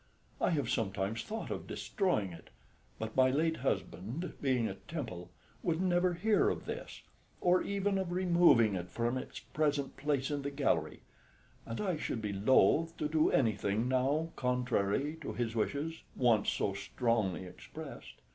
I 0.41 0.49
have 0.49 0.67
sometimes 0.67 1.21
thought 1.23 1.51
of 1.51 1.67
destroying 1.67 2.33
it; 2.33 2.49
but 2.97 3.15
my 3.15 3.29
late 3.29 3.57
husband, 3.57 4.33
being 4.41 4.67
a 4.67 4.73
Temple, 4.73 5.29
would 5.61 5.79
never 5.79 6.15
hear 6.15 6.49
of 6.49 6.65
this, 6.65 7.03
or 7.39 7.61
even 7.61 7.99
of 7.99 8.11
removing 8.11 8.73
it 8.73 8.89
from 8.89 9.15
its 9.15 9.39
present 9.41 9.97
place 9.97 10.31
in 10.31 10.41
the 10.41 10.49
gallery; 10.49 11.01
and 11.67 11.79
I 11.79 11.97
should 11.97 12.19
be 12.19 12.33
loath 12.33 12.97
to 12.97 13.07
do 13.07 13.29
anything 13.29 13.87
now 13.87 14.31
contrary 14.35 15.19
to 15.21 15.33
his 15.33 15.55
wishes, 15.55 16.01
once 16.15 16.49
so 16.49 16.73
strongly 16.73 17.45
expressed. 17.45 18.15